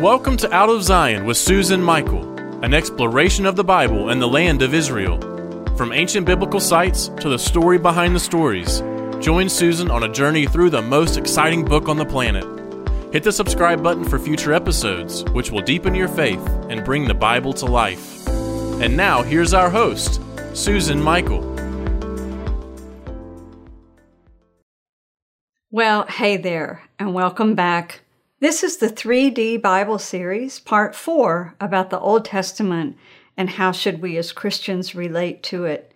[0.00, 2.22] Welcome to Out of Zion with Susan Michael,
[2.62, 5.18] an exploration of the Bible and the land of Israel.
[5.76, 8.80] From ancient biblical sites to the story behind the stories,
[9.18, 12.44] join Susan on a journey through the most exciting book on the planet.
[13.12, 17.14] Hit the subscribe button for future episodes, which will deepen your faith and bring the
[17.14, 18.28] Bible to life.
[18.28, 20.20] And now, here's our host,
[20.54, 21.42] Susan Michael.
[25.72, 28.02] Well, hey there, and welcome back.
[28.40, 32.96] This is the 3D Bible series, part four, about the Old Testament
[33.36, 35.92] and how should we as Christians relate to it.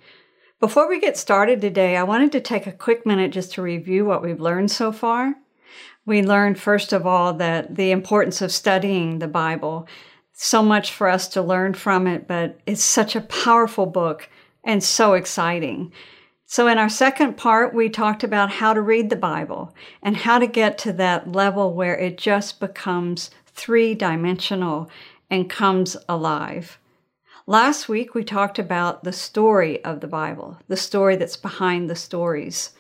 [0.59, 4.05] Before we get started today, I wanted to take a quick minute just to review
[4.05, 5.37] what we've learned so far.
[6.05, 9.87] We learned, first of all, that the importance of studying the Bible.
[10.33, 14.29] So much for us to learn from it, but it's such a powerful book
[14.65, 15.93] and so exciting.
[16.53, 20.39] So, in our second part, we talked about how to read the Bible and how
[20.39, 24.91] to get to that level where it just becomes three dimensional
[25.31, 26.79] and comes alive.
[27.47, 31.97] Last week, we talked about the story of the Bible, the story that's behind the
[31.97, 32.73] stories.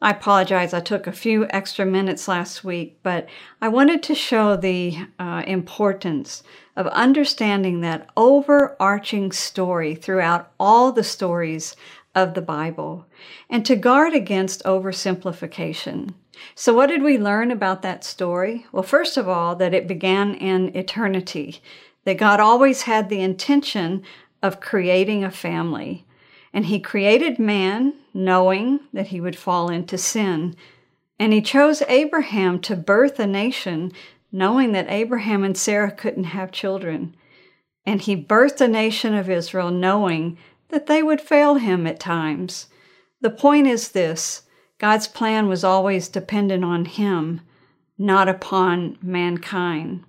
[0.00, 3.28] I apologize, I took a few extra minutes last week, but
[3.60, 6.44] I wanted to show the uh, importance
[6.76, 11.74] of understanding that overarching story throughout all the stories
[12.14, 13.06] of the Bible
[13.48, 16.14] and to guard against oversimplification.
[16.54, 18.66] So, what did we learn about that story?
[18.72, 21.60] Well, first of all, that it began in eternity,
[22.04, 24.02] that God always had the intention
[24.42, 26.06] of creating a family.
[26.52, 30.56] And He created man knowing that he would fall into sin.
[31.18, 33.92] And He chose Abraham to birth a nation
[34.30, 37.14] knowing that Abraham and Sarah couldn't have children.
[37.84, 42.68] And He birthed a nation of Israel knowing that they would fail him at times.
[43.20, 44.42] The point is this
[44.78, 47.40] God's plan was always dependent on him,
[47.96, 50.04] not upon mankind.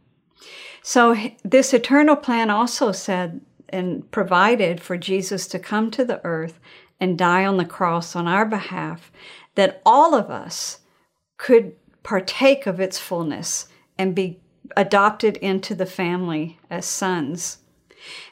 [0.82, 6.60] So, this eternal plan also said and provided for Jesus to come to the earth
[7.00, 9.12] and die on the cross on our behalf,
[9.56, 10.80] that all of us
[11.38, 13.68] could partake of its fullness
[13.98, 14.40] and be
[14.76, 17.60] adopted into the family as sons.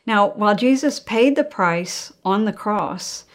[0.05, 3.25] Now, while Jesus paid the price on the cross,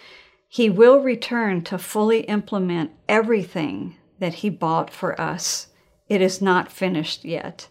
[0.48, 5.68] he will return to fully implement everything that he bought for us.
[6.08, 7.68] It is not finished yet.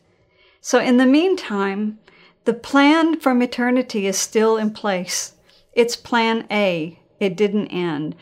[0.61, 1.99] So, in the meantime,
[2.45, 5.33] the plan from eternity is still in place.
[5.73, 8.15] It's plan A, it didn't end.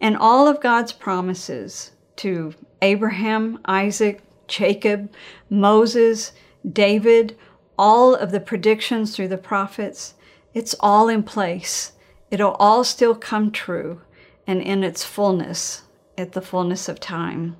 [0.00, 5.12] And all of God's promises to Abraham, Isaac, Jacob,
[5.50, 6.32] Moses,
[6.70, 7.36] David,
[7.78, 10.14] all of the predictions through the prophets,
[10.54, 11.92] it's all in place.
[12.30, 14.00] It'll all still come true
[14.46, 15.82] and in its fullness
[16.16, 17.56] at the fullness of time.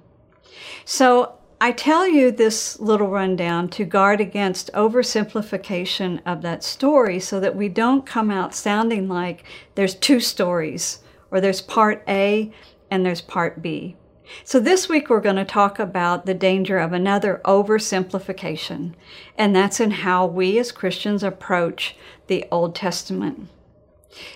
[0.84, 7.40] So I tell you this little rundown to guard against oversimplification of that story so
[7.40, 9.44] that we don't come out sounding like
[9.74, 11.00] there's two stories
[11.30, 12.52] or there's part A
[12.90, 13.96] and there's part B.
[14.44, 18.94] So, this week we're going to talk about the danger of another oversimplification,
[19.36, 23.48] and that's in how we as Christians approach the Old Testament.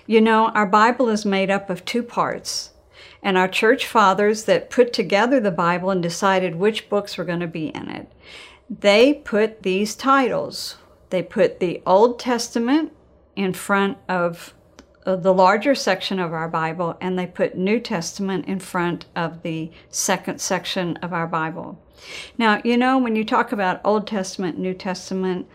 [0.07, 2.71] You know, our Bible is made up of two parts,
[3.23, 7.41] and our church fathers that put together the Bible and decided which books were going
[7.41, 8.11] to be in it,
[8.69, 10.77] they put these titles.
[11.11, 12.93] They put the Old Testament
[13.35, 14.55] in front of
[15.05, 19.71] the larger section of our Bible and they put New Testament in front of the
[19.89, 21.79] second section of our Bible.
[22.39, 25.47] Now, you know, when you talk about Old Testament, New Testament,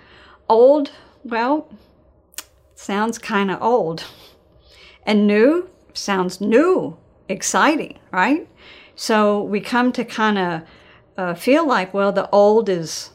[0.50, 0.92] old,
[1.24, 1.70] well,
[2.76, 4.06] sounds kind of old.
[5.06, 6.98] And new sounds new,
[7.30, 8.48] exciting, right?
[8.96, 10.62] So we come to kind of
[11.18, 13.12] uh, feel like, well, the old is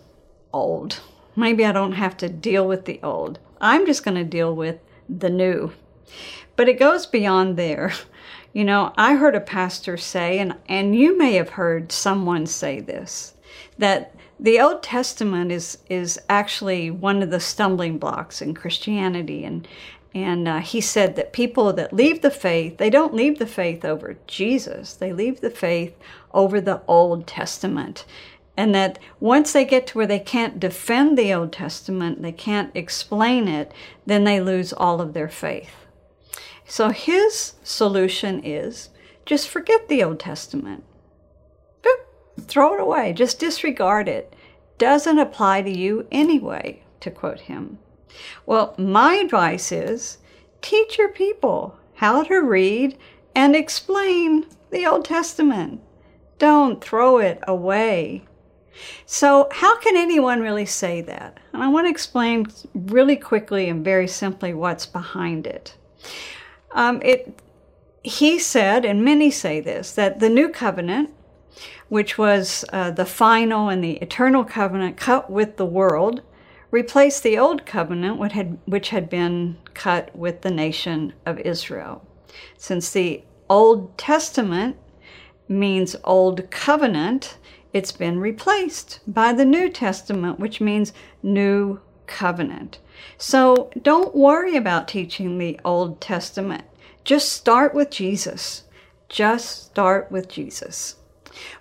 [0.52, 1.00] old.
[1.36, 3.38] Maybe I don't have to deal with the old.
[3.60, 5.72] I'm just going to deal with the new.
[6.56, 7.93] But it goes beyond there.
[8.53, 12.81] You know, I heard a pastor say, and, and you may have heard someone say
[12.81, 13.34] this,
[13.78, 19.45] that the Old Testament is, is actually one of the stumbling blocks in Christianity.
[19.45, 19.68] And,
[20.15, 23.84] and uh, he said that people that leave the faith, they don't leave the faith
[23.84, 25.95] over Jesus, they leave the faith
[26.33, 28.04] over the Old Testament.
[28.57, 32.74] And that once they get to where they can't defend the Old Testament, they can't
[32.74, 33.72] explain it,
[34.07, 35.71] then they lose all of their faith.
[36.71, 38.91] So his solution is
[39.27, 40.84] just forget the Old Testament.
[42.47, 44.37] Throw it away, just disregard it.
[44.78, 47.81] Doesn't apply to you anyway, to quote him.
[48.47, 50.19] Well, my advice is
[50.63, 52.97] teach your people how to read
[53.34, 55.81] and explain the Old Testament.
[56.39, 58.22] Don't throw it away.
[59.07, 61.41] So, how can anyone really say that?
[61.53, 65.77] And I want to explain really quickly and very simply what's behind it.
[66.72, 67.41] Um, it
[68.03, 71.11] he said, and many say this, that the new covenant,
[71.89, 76.22] which was uh, the final and the eternal covenant cut with the world,
[76.71, 82.07] replaced the old covenant, which had, which had been cut with the nation of Israel.
[82.57, 84.77] Since the Old Testament
[85.49, 87.37] means Old Covenant,
[87.72, 92.78] it's been replaced by the New Testament, which means New Covenant.
[93.18, 96.64] So don't worry about teaching the Old Testament.
[97.04, 98.64] Just start with Jesus.
[99.08, 100.97] Just start with Jesus.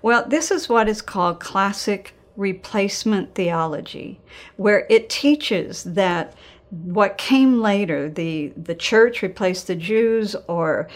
[0.01, 4.19] Well, this is what is called classic replacement theology,
[4.56, 6.33] where it teaches that
[6.69, 10.88] what came later, the, the church replaced the Jews, or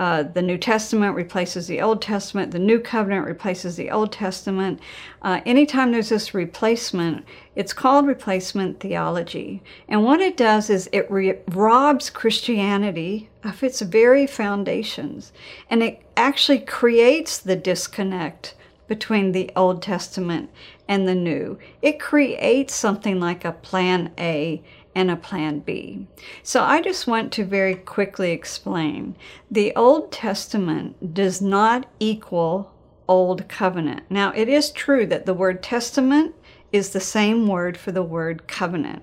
[0.00, 4.80] uh, the New Testament replaces the Old Testament, the New Covenant replaces the Old Testament.
[5.20, 7.22] Uh, anytime there's this replacement,
[7.54, 9.62] it's called replacement theology.
[9.88, 15.34] And what it does is it re- robs Christianity of its very foundations,
[15.68, 18.54] and it actually creates the disconnect
[18.88, 20.48] between the Old Testament
[20.88, 21.58] and the New.
[21.82, 24.62] It creates something like a plan A
[24.94, 26.06] and a plan B.
[26.42, 29.16] So I just want to very quickly explain
[29.50, 32.72] the Old Testament does not equal
[33.08, 34.02] Old Covenant.
[34.08, 36.34] Now, it is true that the word testament
[36.72, 39.02] is the same word for the word covenant.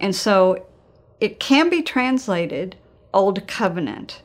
[0.00, 0.66] And so
[1.20, 2.76] it can be translated
[3.12, 4.22] Old Covenant.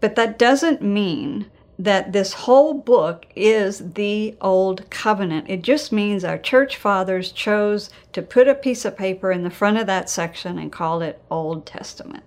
[0.00, 1.46] But that doesn't mean
[1.78, 5.48] that this whole book is the Old Covenant.
[5.48, 9.50] It just means our church fathers chose to put a piece of paper in the
[9.50, 12.24] front of that section and call it Old Testament.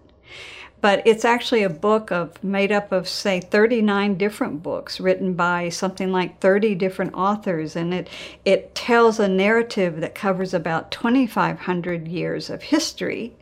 [0.79, 5.69] But it's actually a book of made up of say 39 different books written by
[5.69, 8.09] something like 30 different authors and it
[8.45, 13.35] it tells a narrative that covers about 2500 years of history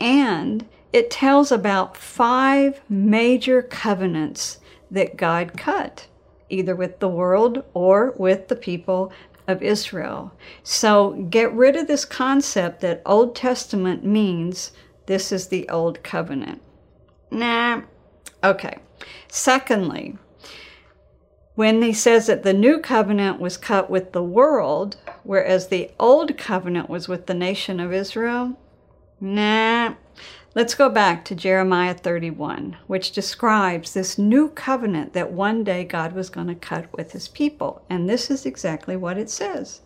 [0.00, 0.64] and
[0.94, 4.58] it tells about five major covenants
[4.90, 6.06] that God cut,
[6.48, 9.12] either with the world or with the people
[9.48, 10.32] of Israel.
[10.62, 14.72] So get rid of this concept that Old Testament means
[15.06, 16.62] this is the Old Covenant.
[17.30, 17.82] Nah.
[18.42, 18.78] Okay.
[19.28, 20.16] Secondly,
[21.54, 26.36] when he says that the new covenant was cut with the world, whereas the old
[26.36, 28.58] covenant was with the nation of Israel,
[29.20, 29.94] nah,
[30.56, 36.14] Let's go back to Jeremiah 31, which describes this new covenant that one day God
[36.14, 37.82] was going to cut with his people.
[37.90, 39.82] And this is exactly what it says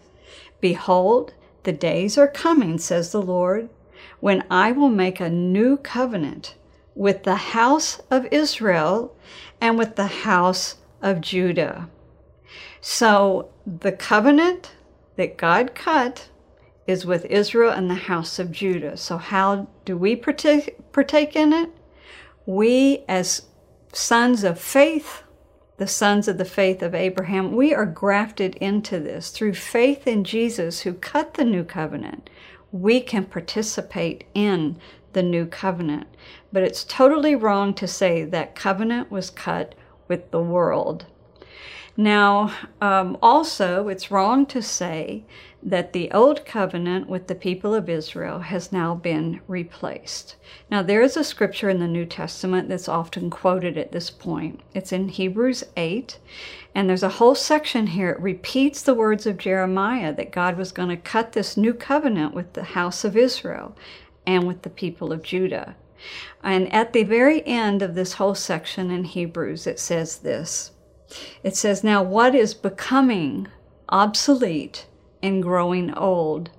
[0.60, 1.34] Behold,
[1.64, 3.68] the days are coming, says the Lord,
[4.20, 6.54] when I will make a new covenant
[6.94, 9.16] with the house of Israel
[9.60, 11.90] and with the house of Judah.
[12.80, 14.70] So the covenant
[15.16, 16.28] that God cut
[16.90, 18.96] is with Israel and the house of Judah.
[18.96, 21.70] So, how do we partake, partake in it?
[22.46, 23.42] We, as
[23.92, 25.22] sons of faith,
[25.76, 30.24] the sons of the faith of Abraham, we are grafted into this through faith in
[30.24, 32.28] Jesus who cut the new covenant.
[32.72, 34.78] We can participate in
[35.12, 36.06] the new covenant.
[36.52, 39.74] But it's totally wrong to say that covenant was cut
[40.08, 41.06] with the world.
[41.96, 45.24] Now, um, also, it's wrong to say
[45.62, 50.36] that the old covenant with the people of Israel has now been replaced.
[50.70, 54.60] Now, there is a scripture in the New Testament that's often quoted at this point.
[54.74, 56.18] It's in Hebrews 8,
[56.74, 58.10] and there's a whole section here.
[58.10, 62.32] It repeats the words of Jeremiah that God was going to cut this new covenant
[62.32, 63.76] with the house of Israel
[64.26, 65.76] and with the people of Judah.
[66.42, 70.70] And at the very end of this whole section in Hebrews, it says this
[71.42, 73.48] It says, Now what is becoming
[73.90, 74.86] obsolete
[75.22, 76.50] and growing old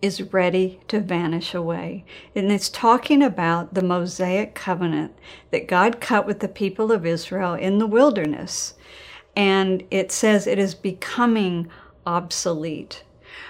[0.00, 2.04] is ready to vanish away.
[2.34, 5.12] And it's talking about the Mosaic covenant
[5.50, 8.74] that God cut with the people of Israel in the wilderness.
[9.34, 11.68] And it says it is becoming
[12.06, 13.02] obsolete.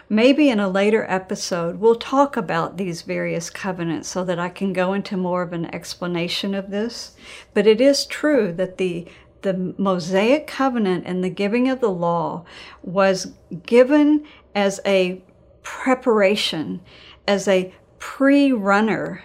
[0.09, 4.73] Maybe in a later episode, we'll talk about these various covenants so that I can
[4.73, 7.15] go into more of an explanation of this.
[7.53, 9.07] But it is true that the
[9.43, 12.45] the Mosaic covenant and the giving of the law
[12.83, 13.33] was
[13.65, 15.23] given as a
[15.63, 16.81] preparation,
[17.27, 19.23] as a pre runner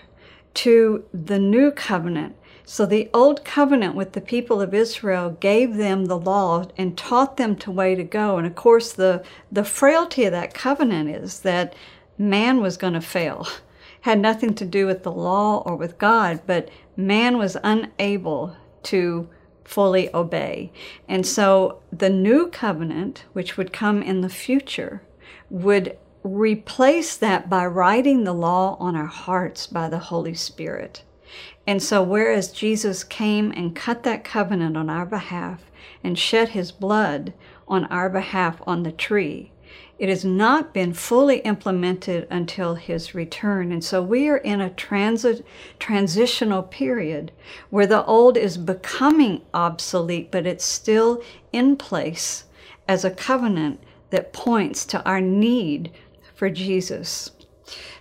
[0.53, 2.35] to the new covenant.
[2.65, 7.37] So the old covenant with the people of Israel gave them the law and taught
[7.37, 8.37] them the way to go.
[8.37, 11.75] And of course, the, the frailty of that covenant is that
[12.17, 13.47] man was going to fail.
[14.01, 19.29] Had nothing to do with the law or with God, but man was unable to
[19.63, 20.71] fully obey.
[21.07, 25.01] And so the new covenant, which would come in the future,
[25.49, 31.03] would replace that by writing the law on our hearts by the Holy Spirit.
[31.65, 35.71] And so, whereas Jesus came and cut that covenant on our behalf
[36.03, 37.33] and shed his blood
[37.67, 39.52] on our behalf on the tree,
[40.03, 43.71] it has not been fully implemented until his return.
[43.71, 45.45] And so we are in a transit,
[45.79, 47.31] transitional period
[47.69, 52.43] where the old is becoming obsolete, but it's still in place
[52.85, 55.89] as a covenant that points to our need
[56.35, 57.31] for Jesus.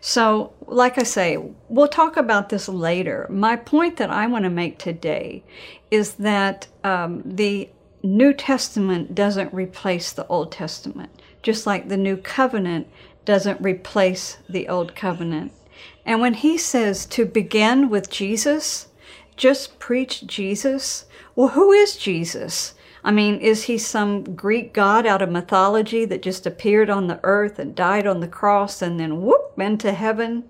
[0.01, 3.29] So, like I say, we'll talk about this later.
[3.31, 5.45] My point that I want to make today
[5.93, 7.71] is that um, the
[8.03, 12.89] New Testament doesn't replace the Old Testament just like the new covenant
[13.25, 15.53] doesn't replace the old covenant.
[16.05, 18.89] And when he says to begin with Jesus,
[19.37, 22.75] just preach Jesus, well, who is Jesus?
[23.05, 27.21] I mean, is he some Greek god out of mythology that just appeared on the
[27.25, 30.45] earth and died on the cross and then whoop into heaven?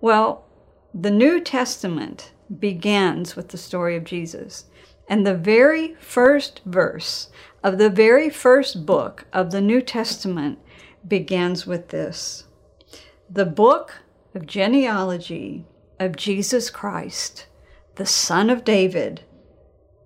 [0.00, 0.44] Well,
[0.92, 4.64] the New Testament begins with the story of Jesus.
[5.08, 7.28] And the very first verse
[7.62, 10.58] of the very first book of the New Testament
[11.06, 12.44] begins with this
[13.28, 14.00] The book
[14.34, 15.64] of genealogy
[15.98, 17.46] of Jesus Christ,
[17.96, 19.22] the son of David,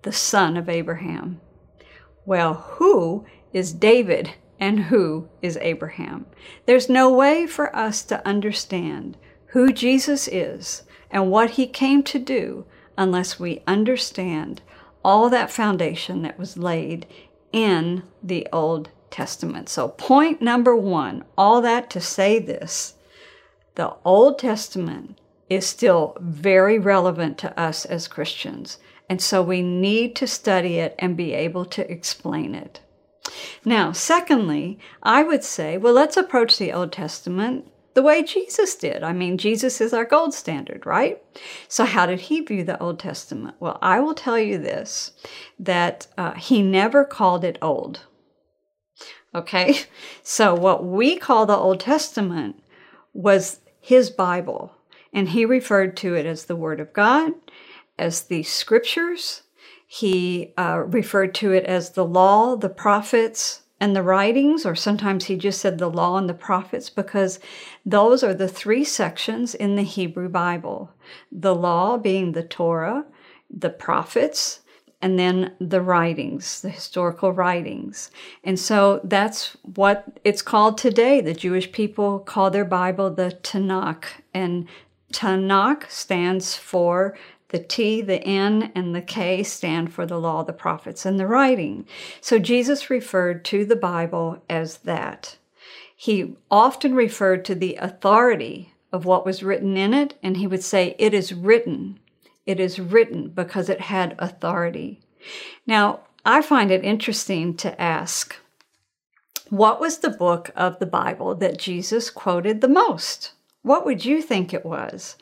[0.03, 1.41] the son of Abraham.
[2.25, 6.27] Well, who is David and who is Abraham?
[6.67, 9.17] There's no way for us to understand
[9.47, 12.65] who Jesus is and what he came to do
[12.97, 14.63] unless we understand
[15.05, 17.07] all that foundation that was laid
[17.53, 19.69] in the Old Testament.
[19.69, 22.95] So, point number one, all that to say this
[23.75, 25.19] the Old Testament
[25.49, 28.79] is still very relevant to us as Christians.
[29.09, 32.81] And so we need to study it and be able to explain it.
[33.65, 39.03] Now, secondly, I would say, well, let's approach the Old Testament the way Jesus did.
[39.03, 41.23] I mean, Jesus is our gold standard, right?
[41.69, 43.57] So, how did he view the Old Testament?
[43.61, 45.13] Well, I will tell you this
[45.59, 48.07] that uh, he never called it old.
[49.35, 49.81] Okay?
[50.25, 52.63] So, what we call the Old Testament
[53.13, 54.73] was his Bible,
[55.13, 57.33] and he referred to it as the Word of God,
[57.99, 59.43] as the Scriptures.
[59.87, 65.25] He uh, referred to it as the law, the prophets, and the writings, or sometimes
[65.25, 67.41] he just said the law and the prophets, because
[67.85, 70.93] those are the three sections in the Hebrew Bible
[71.33, 73.05] the law being the Torah,
[73.51, 74.61] the prophets,
[75.01, 78.13] and then the writings, the historical writings.
[78.45, 81.21] And so that's what it's called today.
[81.21, 84.05] The Jewish people call their Bible the Tanakh.
[84.33, 84.69] And
[85.13, 87.19] Tanakh stands for
[87.53, 91.27] the T, the N, and the K stand for the law, the prophets, and the
[91.27, 91.87] writing.
[92.21, 95.37] So Jesus referred to the Bible as that.
[95.95, 100.65] He often referred to the authority of what was written in it, and he would
[100.65, 102.01] say, It is written.
[102.45, 105.01] It is written because it had authority.
[105.67, 108.37] Now, I find it interesting to ask
[109.49, 113.33] what was the book of the Bible that Jesus quoted the most?
[113.63, 115.17] What would you think it was?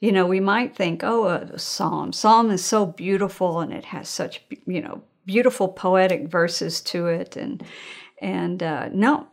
[0.00, 2.12] You know, we might think, oh, a psalm.
[2.12, 7.36] Psalm is so beautiful and it has such, you know, beautiful poetic verses to it.
[7.36, 7.62] And,
[8.20, 9.28] and uh, no,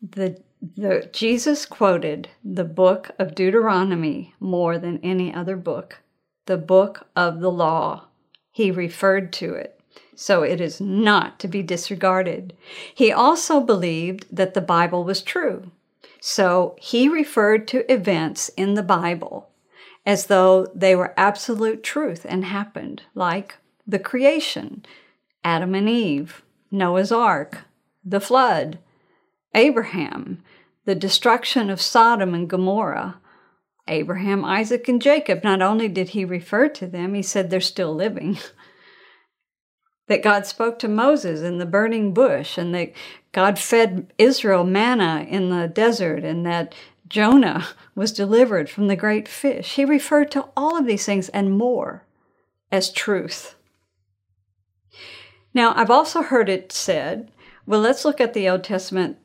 [0.00, 0.40] the,
[0.76, 5.98] the, Jesus quoted the book of Deuteronomy more than any other book,
[6.46, 8.06] the book of the law.
[8.50, 9.80] He referred to it.
[10.16, 12.54] So it is not to be disregarded.
[12.94, 15.70] He also believed that the Bible was true.
[16.20, 19.49] So he referred to events in the Bible
[20.06, 24.84] as though they were absolute truth and happened, like the creation,
[25.44, 27.62] Adam and Eve, Noah's Ark,
[28.04, 28.78] the flood,
[29.54, 30.42] Abraham,
[30.84, 33.20] the destruction of Sodom and Gomorrah,
[33.88, 35.42] Abraham, Isaac, and Jacob.
[35.42, 38.38] Not only did he refer to them, he said they're still living.
[40.06, 42.92] that God spoke to Moses in the burning bush, and that
[43.32, 46.74] God fed Israel manna in the desert, and that
[47.10, 49.74] Jonah was delivered from the great fish.
[49.74, 52.06] He referred to all of these things and more
[52.72, 53.56] as truth.
[55.52, 57.32] Now, I've also heard it said,
[57.66, 59.18] well, let's look at the Old Testament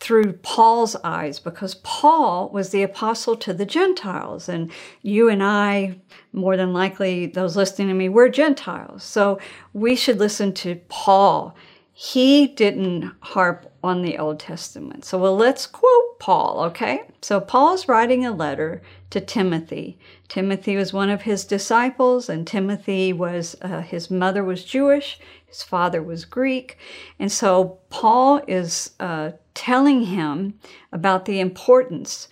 [0.00, 4.48] through Paul's eyes because Paul was the apostle to the Gentiles.
[4.48, 6.00] And you and I,
[6.32, 9.04] more than likely, those listening to me, we're Gentiles.
[9.04, 9.38] So
[9.72, 11.56] we should listen to Paul.
[11.96, 15.04] He didn't harp on the Old Testament.
[15.04, 17.02] So, well, let's quote Paul, okay?
[17.22, 19.96] So Paul's writing a letter to Timothy.
[20.26, 25.62] Timothy was one of his disciples, and Timothy was, uh, his mother was Jewish, his
[25.62, 26.78] father was Greek.
[27.20, 30.58] And so Paul is uh, telling him
[30.90, 32.26] about the importance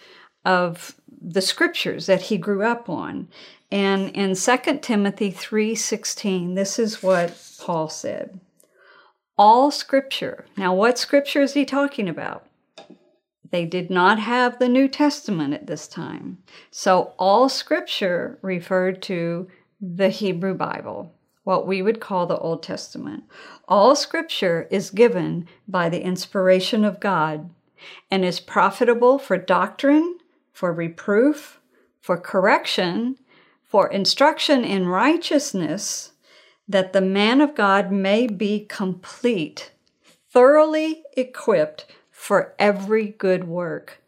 [0.45, 3.28] of the scriptures that he grew up on.
[3.71, 8.40] And in 2 Timothy 3:16, this is what Paul said.
[9.39, 10.45] All scripture.
[10.57, 12.47] Now what scripture is he talking about?
[13.51, 16.39] They did not have the New Testament at this time.
[16.71, 19.49] So all scripture referred to
[19.81, 23.25] the Hebrew Bible, what we would call the Old Testament.
[23.69, 27.51] All scripture is given by the inspiration of God
[28.11, 30.19] and is profitable for doctrine,
[30.53, 31.59] for reproof,
[32.01, 33.17] for correction,
[33.65, 36.12] for instruction in righteousness,
[36.69, 39.73] that the man of God may be complete,
[40.31, 44.00] thoroughly equipped for every good work.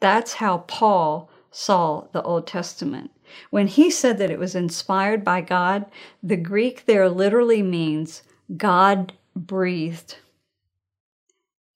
[0.00, 3.10] That's how Paul saw the Old Testament.
[3.50, 5.86] When he said that it was inspired by God,
[6.22, 8.22] the Greek there literally means
[8.56, 10.16] God breathed.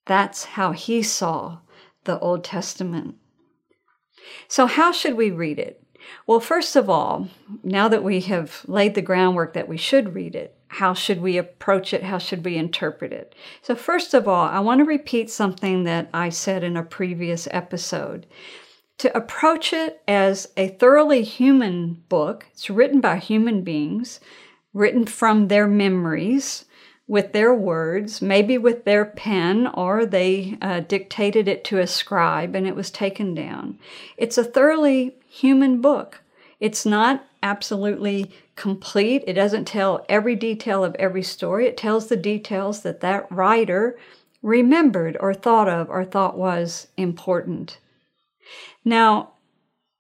[0.06, 1.58] That's how he saw
[2.04, 3.16] the Old Testament.
[4.48, 5.82] So, how should we read it?
[6.26, 7.28] Well, first of all,
[7.62, 11.38] now that we have laid the groundwork that we should read it, how should we
[11.38, 12.02] approach it?
[12.02, 13.34] How should we interpret it?
[13.62, 17.48] So, first of all, I want to repeat something that I said in a previous
[17.50, 18.26] episode.
[18.98, 24.20] To approach it as a thoroughly human book, it's written by human beings,
[24.74, 26.65] written from their memories,
[27.08, 32.54] with their words, maybe with their pen, or they uh, dictated it to a scribe
[32.54, 33.78] and it was taken down.
[34.16, 36.22] It's a thoroughly human book.
[36.58, 39.22] It's not absolutely complete.
[39.26, 41.66] It doesn't tell every detail of every story.
[41.66, 43.98] It tells the details that that writer
[44.42, 47.78] remembered or thought of or thought was important.
[48.84, 49.32] Now,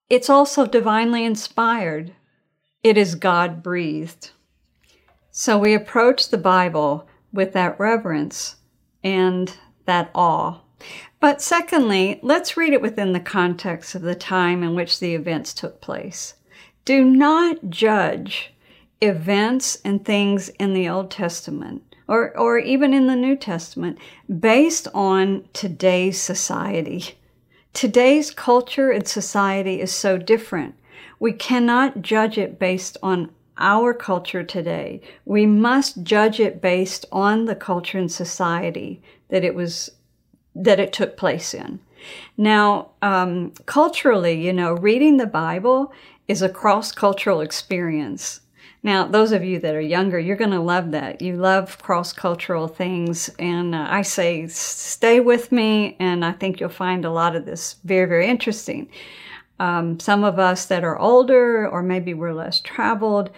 [0.08, 2.14] it's also divinely inspired.
[2.82, 4.30] It is God breathed.
[5.38, 8.56] So we approach the Bible with that reverence
[9.04, 10.60] and that awe.
[11.20, 15.52] But secondly, let's read it within the context of the time in which the events
[15.52, 16.36] took place.
[16.86, 18.54] Do not judge
[19.02, 23.98] events and things in the Old Testament or, or even in the New Testament
[24.40, 27.18] based on today's society.
[27.74, 30.76] Today's culture and society is so different.
[31.20, 35.00] We cannot judge it based on our culture today.
[35.24, 39.90] We must judge it based on the culture and society that it was
[40.54, 41.80] that it took place in.
[42.36, 45.92] Now, um, culturally, you know, reading the Bible
[46.28, 48.40] is a cross cultural experience.
[48.82, 51.20] Now, those of you that are younger, you're going to love that.
[51.20, 53.28] You love cross cultural things.
[53.38, 57.44] And uh, I say, stay with me, and I think you'll find a lot of
[57.44, 58.88] this very, very interesting.
[59.58, 63.30] Um, some of us that are older, or maybe we're less traveled,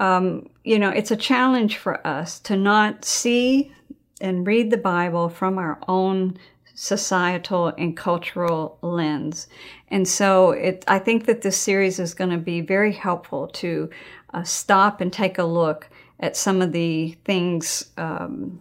[0.00, 3.72] um, you know, it's a challenge for us to not see
[4.20, 6.36] and read the Bible from our own
[6.74, 9.46] societal and cultural lens.
[9.88, 13.90] And so it, I think that this series is going to be very helpful to
[14.32, 18.60] uh, stop and take a look at some of the things um,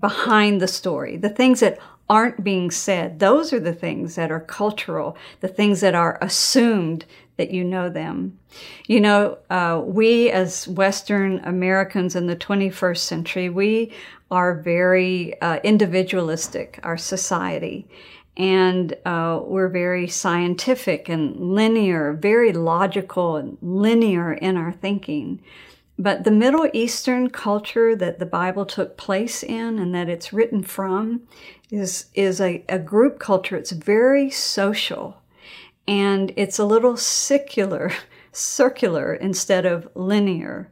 [0.00, 3.18] behind the story, the things that aren't being said.
[3.18, 7.04] Those are the things that are cultural, the things that are assumed
[7.36, 8.38] that you know them.
[8.86, 13.92] You know, uh, we as Western Americans in the 21st century, we
[14.30, 17.86] are very uh, individualistic, our society.
[18.36, 25.40] And uh, we're very scientific and linear, very logical and linear in our thinking.
[25.98, 30.62] But the Middle Eastern culture that the Bible took place in and that it's written
[30.62, 31.22] from
[31.70, 33.56] is, is a, a group culture.
[33.56, 35.22] It's very social
[35.86, 37.92] and it's a little secular,
[38.32, 40.70] circular instead of linear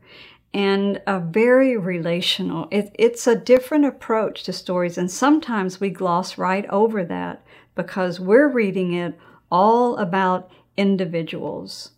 [0.57, 2.67] and a very relational.
[2.71, 8.19] It, it's a different approach to stories, and sometimes we gloss right over that because
[8.19, 9.19] we're reading it
[9.51, 11.91] all about individuals.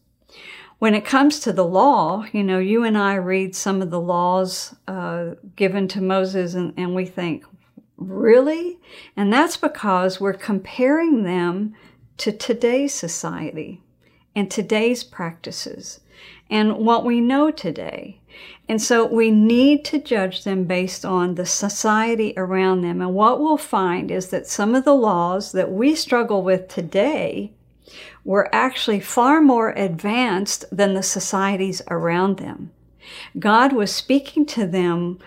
[0.80, 4.00] When it comes to the law, you know, you and I read some of the
[4.00, 7.44] laws uh, given to Moses, and, and we think,
[7.98, 8.78] really?
[9.16, 11.74] And that's because we're comparing them
[12.18, 13.82] to today's society
[14.34, 16.00] and today's practices
[16.50, 18.20] and what we know today.
[18.68, 23.00] And so we need to judge them based on the society around them.
[23.00, 27.52] And what we'll find is that some of the laws that we struggle with today
[28.24, 32.70] were actually far more advanced than the societies around them.
[33.38, 35.18] God was speaking to them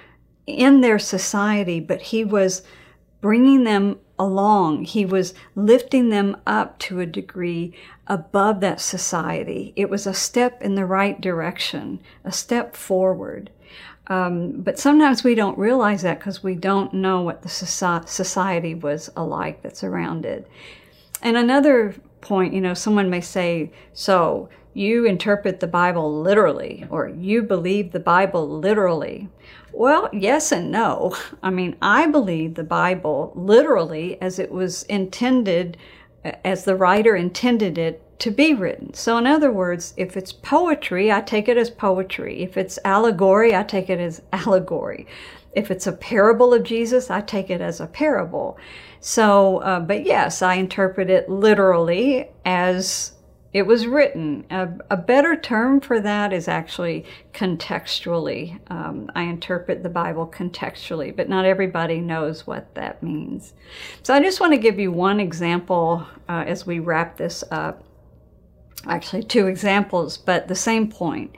[0.48, 2.64] in their society, but He was
[3.22, 4.84] bringing them along.
[4.86, 7.74] He was lifting them up to a degree
[8.08, 9.74] above that society.
[9.76, 13.50] It was a step in the right direction, a step forward.
[14.08, 19.10] Um, but sometimes we don't realize that because we don't know what the society was
[19.16, 20.48] alike that's around it.
[21.22, 27.10] And another point, you know, someone may say, so you interpret the Bible literally, or
[27.10, 29.30] you believe the Bible literally.
[29.74, 31.16] Well, yes and no.
[31.44, 35.78] I mean, I believe the Bible literally as it was intended,
[36.44, 38.94] as the writer intended it to be written.
[38.94, 42.44] So, in other words, if it's poetry, I take it as poetry.
[42.44, 45.08] If it's allegory, I take it as allegory.
[45.54, 48.58] If it's a parable of Jesus, I take it as a parable.
[49.00, 53.14] So, uh, but yes, I interpret it literally as
[53.54, 54.46] it was written.
[54.50, 58.60] A, a, better term for that is actually contextually.
[58.72, 63.54] Um, I interpret the Bible contextually, but not everybody knows what that means.
[64.04, 67.84] So I just want to give you one example uh, as we wrap this up.
[68.88, 71.36] Actually, two examples, but the same point.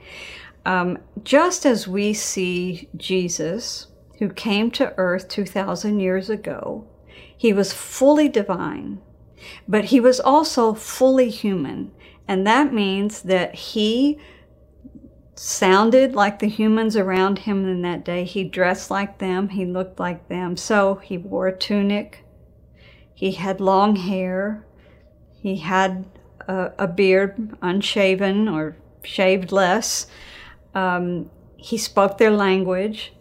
[0.64, 6.86] Um, just as we see Jesus, who came to earth 2,000 years ago,
[7.36, 9.00] he was fully divine,
[9.68, 11.92] but he was also fully human.
[12.26, 14.18] And that means that he
[15.36, 18.24] sounded like the humans around him in that day.
[18.24, 20.56] He dressed like them, he looked like them.
[20.56, 22.24] So he wore a tunic,
[23.12, 24.64] he had long hair,
[25.42, 26.06] he had
[26.48, 30.06] a, a beard, unshaven or shaved less.
[30.74, 33.12] Um, he spoke their language.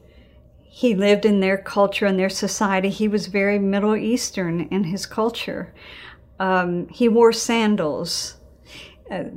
[0.61, 2.89] He lived in their culture and their society.
[2.89, 5.73] He was very Middle Eastern in his culture.
[6.39, 8.37] Um, he wore sandals
[9.13, 9.29] Uh,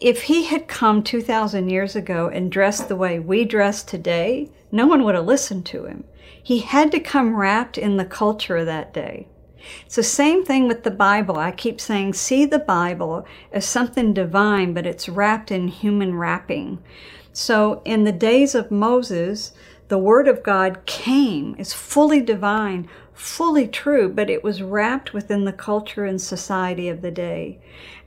[0.00, 4.86] if he had come 2,000 years ago and dressed the way we dress today, no
[4.86, 6.04] one would have listened to him.
[6.40, 9.28] He had to come wrapped in the culture of that day.
[9.84, 11.36] It's the same thing with the Bible.
[11.36, 16.78] I keep saying, see the Bible as something divine, but it's wrapped in human wrapping.
[17.32, 19.52] So in the days of Moses,
[19.88, 25.44] the Word of God came, it's fully divine, fully true, but it was wrapped within
[25.44, 27.60] the culture and society of the day.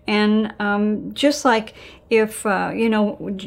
[0.07, 1.73] And um, just like
[2.09, 3.37] if, uh, you know,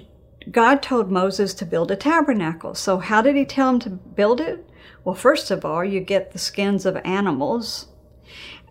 [0.51, 2.75] God told Moses to build a tabernacle.
[2.75, 4.69] So, how did he tell him to build it?
[5.05, 7.89] Well, first of all, you get the skins of animals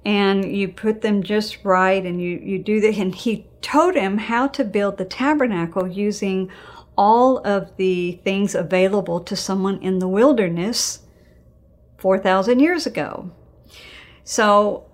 [0.06, 2.98] and you put them just right and you, you do that.
[2.98, 6.52] And he told him how to build the tabernacle using
[6.96, 11.00] all of the things available to someone in the wilderness
[11.98, 13.32] 4,000 years ago.
[14.24, 14.86] So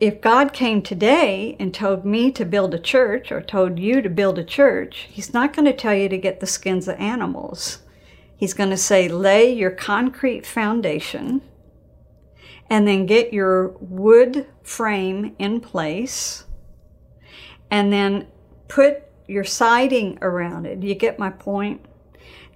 [0.00, 4.08] if God came today and told me to build a church or told you to
[4.08, 7.80] build a church, He's not going to tell you to get the skins of animals.
[8.36, 11.42] He's going to say, lay your concrete foundation
[12.70, 16.44] and then get your wood frame in place
[17.70, 18.28] and then
[18.68, 20.82] put your siding around it.
[20.82, 21.84] You get my point?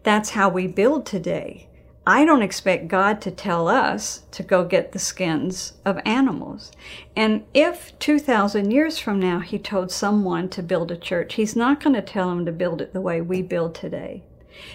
[0.05, 1.69] That's how we build today.
[2.05, 6.73] I don't expect God to tell us to go get the skins of animals.
[7.15, 11.81] And if 2,000 years from now he told someone to build a church, he's not
[11.81, 14.25] going to tell them to build it the way we build today.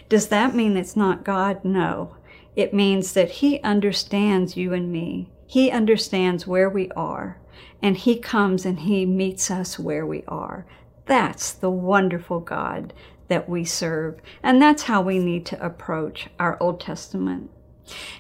[0.08, 1.66] Does that mean it's not God?
[1.66, 2.16] No.
[2.56, 5.30] It means that he understands you and me.
[5.46, 7.40] He understands where we are,
[7.82, 10.66] and he comes and he meets us where we are.
[11.06, 12.94] That's the wonderful God
[13.28, 14.20] that we serve.
[14.42, 17.52] And that's how we need to approach our Old Testament.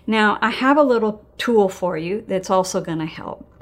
[0.06, 3.54] Now, I have a little tool for you that's also going to help.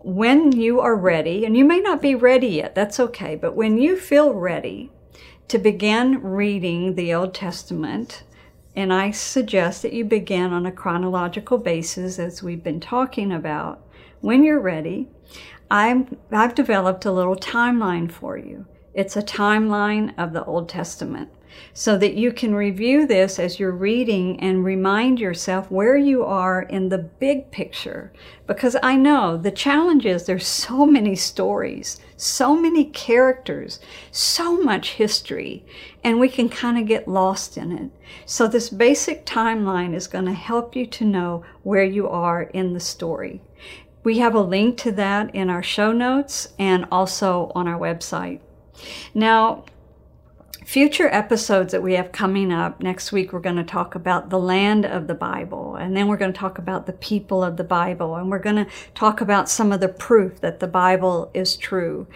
[0.00, 3.78] When you are ready, and you may not be ready yet, that's okay, but when
[3.78, 4.90] you feel ready
[5.48, 8.22] to begin reading the Old Testament,
[8.76, 13.84] and I suggest that you begin on a chronological basis as we've been talking about,
[14.20, 15.08] when you're ready,
[15.70, 18.66] I'm, I've developed a little timeline for you.
[18.94, 21.30] It's a timeline of the Old Testament
[21.72, 26.62] so that you can review this as you're reading and remind yourself where you are
[26.62, 28.12] in the big picture.
[28.46, 34.92] Because I know the challenge is there's so many stories, so many characters, so much
[34.92, 35.64] history,
[36.02, 37.90] and we can kind of get lost in it.
[38.26, 42.74] So this basic timeline is going to help you to know where you are in
[42.74, 43.42] the story.
[44.04, 48.40] We have a link to that in our show notes and also on our website.
[49.14, 49.64] Now,
[50.68, 54.38] Future episodes that we have coming up next week, we're going to talk about the
[54.38, 57.64] land of the Bible, and then we're going to talk about the people of the
[57.64, 61.56] Bible, and we're going to talk about some of the proof that the Bible is
[61.56, 62.06] true.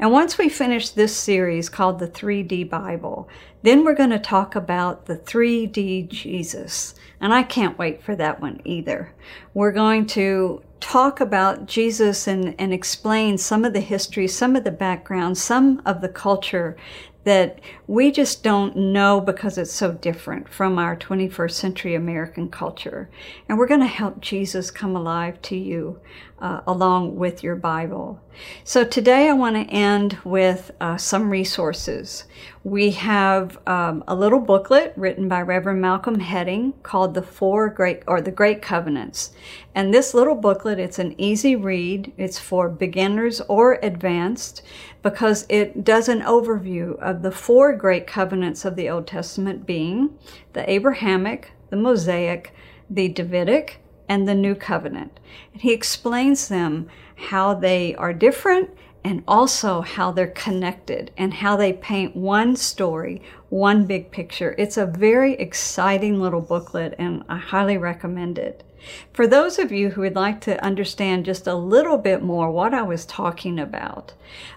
[0.00, 3.28] And once we finish this series called the 3D Bible,
[3.62, 6.96] then we're going to talk about the 3D Jesus.
[7.20, 9.12] And I can't wait for that one either.
[9.54, 14.64] We're going to talk about Jesus and, and explain some of the history, some of
[14.64, 16.76] the background, some of the culture
[17.24, 23.10] that we just don't know because it's so different from our 21st century American culture.
[23.48, 26.00] And we're going to help Jesus come alive to you
[26.40, 28.20] uh, along with your Bible.
[28.64, 32.24] So today I want to end with uh, some resources.
[32.64, 38.02] We have um, a little booklet written by Reverend Malcolm Hedding called The Four Great
[38.06, 39.32] or The Great Covenants.
[39.74, 42.12] And this little booklet, it's an easy read.
[42.16, 44.62] It's for beginners or advanced
[45.02, 50.18] because it does an overview of the four great covenants of the Old Testament being
[50.52, 52.54] the Abrahamic, the Mosaic,
[52.88, 53.79] the Davidic,
[54.10, 55.20] and the New Covenant.
[55.52, 58.70] And he explains them how they are different
[59.04, 64.54] and also how they're connected and how they paint one story, one big picture.
[64.58, 68.64] It's a very exciting little booklet and I highly recommend it.
[69.12, 72.74] For those of you who would like to understand just a little bit more what
[72.74, 74.12] I was talking about,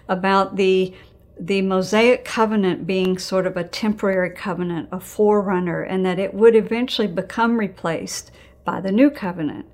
[0.08, 0.94] about the
[1.38, 6.54] the Mosaic covenant being sort of a temporary covenant, a forerunner, and that it would
[6.54, 8.30] eventually become replaced
[8.64, 9.66] by the new covenant.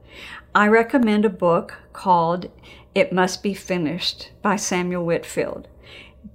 [0.55, 2.51] I recommend a book called
[2.95, 5.69] It Must Be Finished by Samuel Whitefield.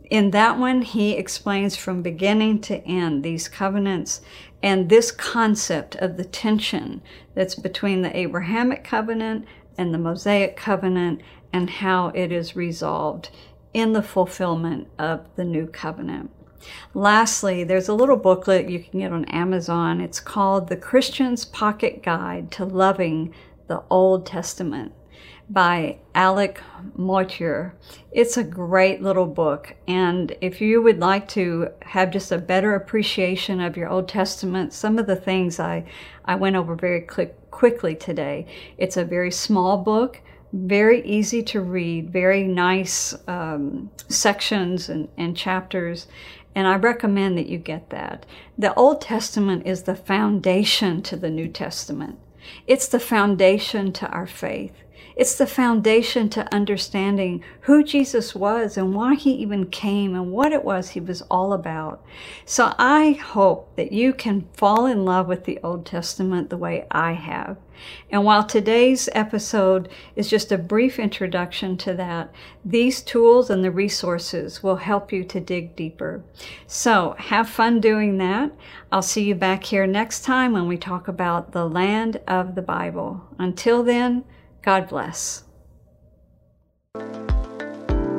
[0.09, 4.21] In that one, he explains from beginning to end these covenants
[4.63, 7.01] and this concept of the tension
[7.33, 9.45] that's between the Abrahamic covenant
[9.77, 13.29] and the Mosaic covenant and how it is resolved
[13.73, 16.31] in the fulfillment of the new covenant.
[16.93, 20.01] Lastly, there's a little booklet you can get on Amazon.
[20.01, 23.33] It's called The Christian's Pocket Guide to Loving
[23.67, 24.93] the Old Testament
[25.49, 26.59] by Alec
[26.95, 27.75] Motyer.
[28.11, 29.75] It's a great little book.
[29.87, 34.73] And if you would like to have just a better appreciation of your Old Testament,
[34.73, 35.85] some of the things I,
[36.25, 38.47] I went over very quick, quickly today.
[38.77, 45.37] It's a very small book, very easy to read, very nice um, sections and, and
[45.37, 46.07] chapters.
[46.55, 48.25] And I recommend that you get that.
[48.57, 52.17] The Old Testament is the foundation to the New Testament.
[52.65, 54.84] It's the foundation to our faith.
[55.15, 60.51] It's the foundation to understanding who Jesus was and why he even came and what
[60.51, 62.03] it was he was all about.
[62.43, 66.85] So I hope that you can fall in love with the Old Testament the way
[66.91, 67.57] I have.
[68.09, 73.71] And while today's episode is just a brief introduction to that, these tools and the
[73.71, 76.23] resources will help you to dig deeper.
[76.67, 78.51] So have fun doing that.
[78.91, 82.61] I'll see you back here next time when we talk about the land of the
[82.61, 83.21] Bible.
[83.37, 84.23] Until then,
[84.65, 85.43] God bless.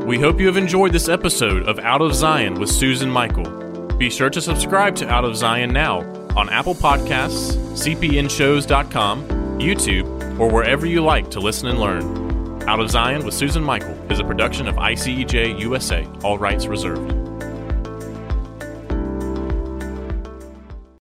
[0.06, 3.50] We hope you have enjoyed this episode of Out of Zion with Susan Michael.
[3.98, 6.02] Be sure to subscribe to Out of Zion now
[6.36, 9.28] on Apple Podcasts, cpnshows.com,
[9.58, 12.62] YouTube, or wherever you like to listen and learn.
[12.68, 17.25] Out of Zion with Susan Michael is a production of ICEJ USA, all rights reserved.